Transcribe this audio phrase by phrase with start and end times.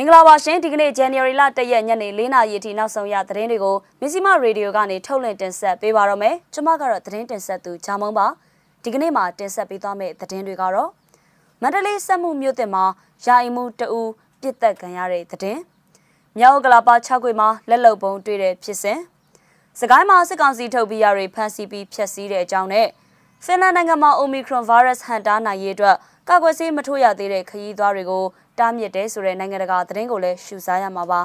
[0.00, 8.26] င်္ဂလာပါရှင်ဒီကနေ့ January လ1ရက်ညနေ4နာရီအထိနောက်ဆုံးရသတင်းတွေကိုမစ္စည်းမရေဒီယိုကနေထုတ်လွှင့်တင်ဆက်ပေးပါတော့မယ်ကျွန်မကတော့သတင်းတင်ဆက်သူဂျာမုံပါ
[8.82, 10.90] ဒီကနေ့မှာတင်ဆက်ပေးသွားမယ့်သတင်းတွေကတော့
[11.62, 12.84] မန္တလေးစက်မှုမြို့တင်မှာ
[13.24, 14.02] ယာယီမှုတအူ
[14.40, 15.60] ပြစ်သက်ခံရတဲ့သတင်း
[16.38, 18.98] မြောက်ကလာပါ6ခွေမှာလက်လုံပုံတွေ့တဲ့ဖြစ်စဉ်
[19.80, 22.86] စကိုင်းမှာစစ်ကောင်စီထုတ်ပြီးရတွေဖမ်းဆီးပြီးဖျက်ဆီးတဲ့အကြောင်းနဲ့
[23.44, 25.96] ဖင်လန်နိုင်ငံမှာ Omicron virus ဟန်တားနိုင်ရေးအတွက်
[26.28, 28.24] ကာကွယ်ဆေးမထိုးရသေးတဲ့ခရီးသွားတွေကို
[28.60, 31.22] တားမြစ်တယ်ဆိုတဲ့နိုင်ငံတကာသတင်းကိုလည်းရှုစားရမှာပါ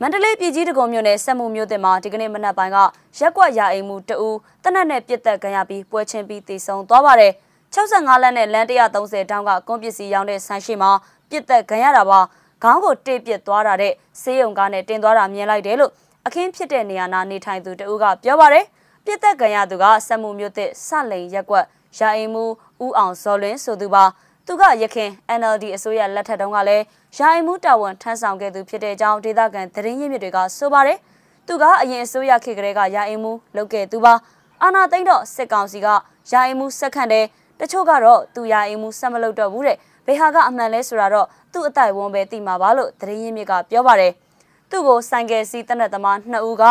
[0.00, 2.78] မန္တလေးပြည်ကြီးတကုံမြို့နယ်စက်မှုမြို့တင်မှာဒီကနေ့မနက်ပိုင်းက
[3.18, 7.32] ရက်ကွက်ရာအိမ်မှုတအူးတနက်နဲ့ပြစ်သက်ခံရပြီးပွဲချင်းပြီးတည်ဆုံသွားပါတယ်
[7.74, 10.90] 65လက်နဲ့လမ်း130တောင်းကကွန်ပစ္စည်းရောင်းတဲ့ဆန်းရှိမှာ
[11.30, 12.20] ပြစ်သက်ခံရတာပါ
[12.62, 15.92] ခေါင်းကိုတိတ်ပစ်သွားတာတဲ့ဆေးရုံကားနဲ့တင်သွားတာမြင်လိုက်တယ်လို့
[16.26, 18.64] အခင်းဖြစ်တဲ့နေရာနာနေထိုင်သူတအူးကပြောပါတယ်
[19.04, 21.64] ပြစ်သက်ခံရသူကစက်မှုမြို့တစ်စလိန်ရက်ကွက်
[21.98, 22.44] ရာအိမ်မှု
[22.84, 24.04] ဦးအောင်ဇော်လင်းဆိုသူပါ
[24.46, 26.84] သူကရခင် NLD အစိုးရလက်ထက်တုန်းကလည်း
[27.16, 30.98] ယာယီမှုတာဝန်ထမ်းဆောင်ခဲ့သူဖြစ်တဲ့အကြောင်းဒေသခံသတင်းရင်းမြစ်တွေကဆိုပါတယ်။
[31.46, 34.14] သူကအရင်အစိုးရခေတ်ကလေးကယာယီမှုလုပ်ခဲ့သူပါ။
[34.62, 35.88] အာနာသိန်းတော့စစ်ကောင်စီက
[36.32, 37.26] ယာယီမှုစက်ခန့်တယ်
[37.60, 39.76] တချို့ကတော့သူယာယီမှုဆက်မလုပ်တော့ဘူးတဲ့။
[40.06, 44.12] ဘေဟာကအမှန်လဲဆိုတာတော့သူ့အတိုင်ဝန်းပဲသိမှာပါလို့သတင်းရင်းမြစ်ကပြောပါတယ်။
[44.70, 46.64] သူ့ကိုဆိုင်ကယ်စီးတနက်သမား2ဦးက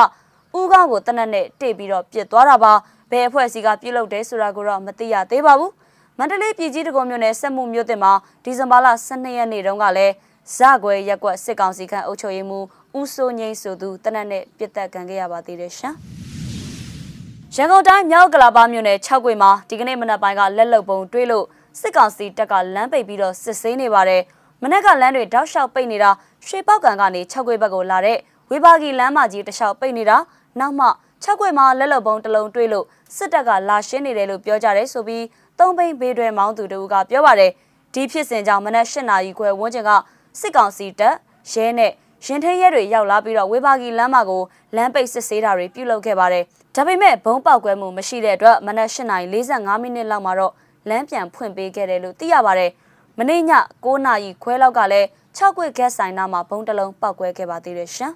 [0.60, 2.74] ဦးကောင်းကိုတနက်နဲ့တိတ်ပြီးတော့ပြစ်သွားတာပါ။
[3.12, 5.72] ဘယ်အဖွဲ့အစည်းကပြုတ်လုတယ်ဆိုတာကိုတော့မသိရသေးပါဘူး။
[6.18, 10.14] မန္တလေးပြည်ကြီးတကုံမြို့နယ်စက်မှုမြို့တင်မှာဒီဇင်ဘာလ12ရက်နေ့တုန်းကလည်း
[10.56, 12.66] ဇကွယ်ရက်ကွက်စစ်ကောင်စီခန့်အုပ်ချုပ်ရေးမှူး
[13.00, 15.96] ဦးစိုးငိမ့်ဆိုသူတနက်နဲ့ပြစ်တက်ခံခဲ့ရပါသေးတယ်ရှင်။
[17.56, 21.46] ရန်ကုန်တိုင်းမြောက်ကလာပါမြို့နယ်6ကွေမှာဒီကနေ့မနက်ပိုင်းကလက်လုံပုံတွေးလို့
[21.80, 24.22] စစ်ကောင်စီတပ်ကလမ်းပိတ်ပြီးတော့စစ်ဆေးနေပါတယ်။
[24.62, 26.12] မနက်ကလမ်းတွေတောက်လျှောက်ပိတ်နေတာ
[26.48, 28.18] ရွှေပောက်ကန်ကနေ6ကွေဘက်ကိုလာတဲ့
[28.52, 30.18] ဝေဘာဂီလမ်းမကြီးတစ်လျှောက်ပိတ်နေတာ
[30.60, 30.88] နောက်မှ
[31.24, 35.24] 6ကွေမှာလက်လုံပုံတစ်လုံးတွေးလို့စစ်တပ်ကလာရှင်းနေတယ်လို့ပြောကြတယ်ဆိုပြီး
[35.60, 37.52] သုံးဘိန်းဘေးတွဲမောင်းသူတို့ကပြောပါတယ်
[37.94, 39.92] ဒီဖြစ်စဉ်ကြောင့်မနက်၈နာရီခွဲဝန်းကျင်က
[40.40, 41.16] စစ်ကောင်စီတပ်
[41.52, 41.92] ရဲနဲ့
[42.26, 44.42] ရင်ထဲရဲတွေရောက်လာပြီးတော့ဝေဘာဂီလမ်းမကို
[44.76, 46.44] လမ်းပိတ်စစ်ဆေးတာတွေပြုလုပ်ခဲ့ပါတယ်
[46.76, 50.54] ဒါပေမဲ့ဘုံပေါက်ကွဲမှုမရှိတဲ့အတွက်မနက်၈နာရီ45မိနစ်လောက်မှာတော့
[50.90, 52.72] လမ်းပြန်ဖွင့်ပေးခဲ့တယ်လို့သိရပါတယ်
[53.18, 53.42] မနေ့ည
[53.86, 58.14] 9နာရီခွဲလောက်ကလည်း6ခွေဂက်ဆိုင်နာမှာဘုံတလုံးပောက်ကွဲခဲ့ပါသေးတယ်ရှင်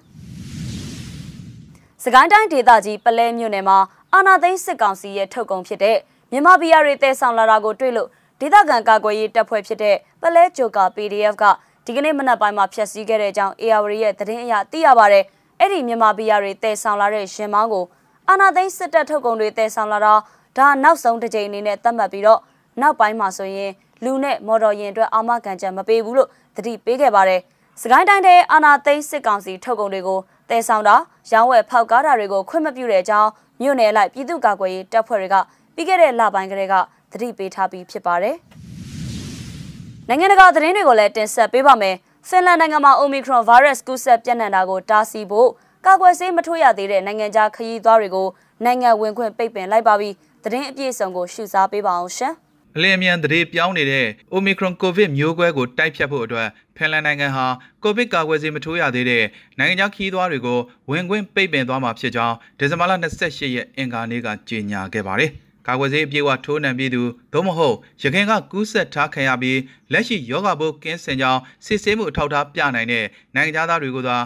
[2.02, 3.78] စကိုင်းတိုင်းဒေသကြီးပလဲမြို့နယ်မှာ
[4.12, 5.96] အာနာသိန်းစစ်ကောင်စီရဲ့ထုတ်ကုန်ဖြစ်တဲ့
[6.32, 8.08] မြန်မာပြည်ရတွေတည်ဆောင်လာတာကိုတွေ့လို့
[8.40, 11.44] ဒေသခံကာကွယ်ရေးတပ်ဖွဲ့ဖြစ်တဲ့ပလဲဂျိုကာ PDF က
[11.84, 15.18] ဒီကနေ့မနက်ပိုင်းမှာဖျက်ဆီးခဲ့တဲ့အကြောင်း AR ရဲ့သတင်းအရသိရပါဗျ။
[15.60, 17.84] အဲ့ဒီမြန်မာပြည်ရတွေတည်ဆောင်လာတဲ့ရင်မောင်းကို
[18.28, 20.14] အာနာသိန်းစစ်တပ်ထုတ်ကုန်တွေတည်ဆောင်လာတာ
[20.56, 22.40] ဒါနောက်ဆုံးတစ်ကြိမ်အနေနဲ့သတ်မှတ်ပြီးတော့
[22.80, 23.72] နောက်ပိုင်းမှာဆိုရင်
[24.04, 27.40] လူနဲ့မော်တော်ယာဉ်အတွက်အာမခံချက်မပေးဘူးလို့တတိပေးခဲ့ပါတယ်။
[27.82, 30.20] စကိုင်းတိုင်းတဲ့အာနာသိန်းစစ်ကောင်စီထုတ်ကုန်တွေကို
[30.50, 30.96] တည်ဆောင်တာ
[31.32, 35.36] ရောင်းဝယ်ဖောက်ကားတာတွေကိုခွင့်မပြုတဲ့အကြောင်းမြို့နယ်လိုက်ပြည်သူ့ကာကွယ်ရေးတပ်ဖွဲ့တွေက
[35.76, 36.74] ပြီးခဲ့တဲ့လပိုင်းကလေးက
[37.12, 38.36] သတိပေးထားပြီးဖြစ်ပါတယ်။
[40.08, 41.96] နိုင်ငံတကာသတင်းတွေကိုလည်းတင်ဆက်ပေးပါမယ်။
[42.28, 45.50] ဖင်လန်နိုင်ငံမှာ Omicron virus ကူးစက်ပြန့်နှံ့တာကိုတားဆီးဖို့
[45.86, 48.28] ကာကွယ်ဆေးမထိုးရသေးတဲ့နိုင်ငံခြားခရီးသွားတွေကို
[48.64, 50.14] နိုင်ငံဝင်ခွင့်ပိတ်ပင်လိုက်ပါပြီး
[50.44, 52.34] သတင်းအပြည့်အစုံကိုရှုစားပေးပါအောင်ရှင်။
[52.76, 57.46] အလင်းအမြန်တရေပြောင်းနေတဲ့ Omicron COVID မျိုးကွဲကိုတိုက်ဖြတ်ဖို့အတွက်ဖင်လန်နိုင်ငံဟာ
[57.84, 59.24] COVID ကာကွယ်ဆေးမထိုးရသေးတဲ့
[59.58, 60.58] နိုင်ငံခြားခီးသွားတွေကို
[60.90, 65.32] ဝင်ခွင့်ပိတ်ပင်သွားမှာဖြစ်ကြောင်းဒီဇင်ဘာလ28ရက်အင်္ဂါနေ့ကကြေညာခဲ့ပါတယ်။
[65.66, 69.58] ကာကွယ်ဆေးအပြည့်အဝထိုးနှံပြီးသူသို့မဟုတ်ရခင်ကကူးဆက်ထားခံရပြီး
[69.92, 73.04] လက်ရှိယောဂဘိုးကင်းစင်ကြောင်းစစ်ဆေးမှုအထောက်အထားပြနိုင်တဲ့
[73.34, 74.16] နိုင်ငံသားတွေကိုသာ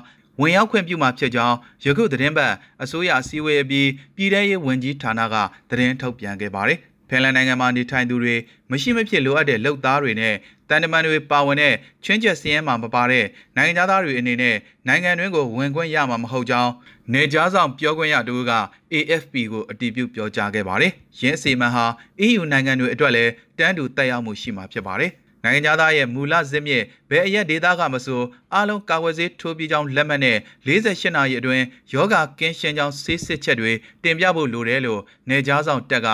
[0.41, 2.53] ဝင်ရောက်ခွင့်ပြုမှာဖြစ်ကြောင်းယခုသတင်းပတ်
[2.83, 5.35] အစိုးရအစည်းအဝေးအပြီးပြည်ထရေးဝန်ကြီးဌာနက
[5.71, 6.79] သတင်းထုတ်ပြန်ခဲ့ပါတယ်။
[7.11, 8.35] ဖင်လန်နိုင်ငံမှာနေထိုင်သူတွေ
[8.71, 10.35] မရှိမဖြစ်လိုအပ်တဲ့လုပ်သားတွေနဲ့
[10.69, 13.25] တန်တမန်တွေပါဝင်တဲ့ချင်းချက်စည်းရဲမှာမပါတဲ့
[13.57, 14.57] နိုင်ငံသားတွေအနေနဲ့
[14.89, 16.73] နိုင်ငံတွင်းကိုဝင်ခွင့်ရမှာမဟုတ်ကြောင်း
[17.13, 18.53] နေကြားဆောင်ပြောခွင့်ရတူက
[18.95, 21.85] AFP ကိုအတည်ပြုပြောကြားခဲ့ပါတယ်။ရင်းစီမံဟာ
[22.27, 25.13] EU နိုင်ငံတွေအတွက်လည်းတန်းတူတက်ရောက်မှုရှိမှာဖြစ်ပါတယ်။
[25.45, 28.23] နိုင်ငံသားရဲ့မူလဇစ်မြစ်ဘယ်အရက်ဒေသကမဆို
[28.55, 33.73] အားလုံးကာဝယ်ဆေးထိုးပြီးကြောင်းလက်မှတ်နဲ့48နာရီအတွင်းယောဂကင်းရှင်းကြောင်းဆေးစစ်ချက်တွေ
[34.03, 36.09] တင်ပြဖို့လိုတယ်လို့နေကြားဆောင်တက်က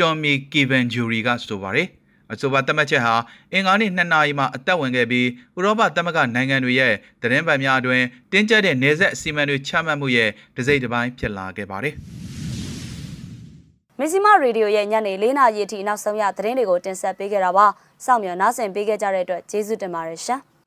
[0.00, 1.88] တော်မီကီဗန်ဂျူရီကဆိုပါတယ်
[2.32, 3.14] အဆိုပါသတ်မှတ်ချက်ဟာ
[3.52, 6.92] အင်္ဂါနေ့2နာရီမှာအသက်ဝင်ခဲ့ပြီးဥရောပသမဂ္ဂနိုင်ငံတွေရဲ့
[7.22, 8.02] သတင်းပန်များအတွင်
[8.32, 11.94] တင်းကျပ်တဲ့နေဆက်အစီအမံတွေချမှတ်မှုရဲ့တစိမ့်တစ်ပိုင်းဖြစ်လာခဲ့ပါတယ်။
[14.00, 17.66] မစ္စည်းမရေဒီယိုရဲ့ညနေ၄နာရီအထိနောက်ဆုံးရသတင်းတွေကိုတင်ဆက်ပေးခဲ့တာပါ။
[18.04, 20.40] စောင့်မျှော်နားဆင်ပေးခဲ့ကြတဲ့အတွက်ကျေးဇူးတင်ပါတယ်ရှင်။